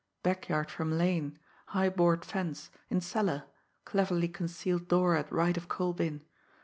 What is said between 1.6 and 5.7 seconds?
high board fence... in cellar... cleverly concealed door at right of